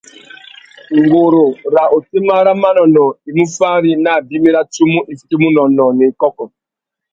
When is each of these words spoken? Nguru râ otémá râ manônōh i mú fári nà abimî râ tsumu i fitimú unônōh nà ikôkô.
Nguru 0.99 1.45
râ 1.73 1.83
otémá 1.97 2.35
râ 2.45 2.53
manônōh 2.63 3.13
i 3.27 3.29
mú 3.37 3.45
fári 3.57 3.91
nà 4.03 4.11
abimî 4.17 4.49
râ 4.55 4.61
tsumu 4.73 4.99
i 5.11 5.13
fitimú 5.19 5.47
unônōh 5.51 5.91
nà 5.97 6.03
ikôkô. 6.11 6.45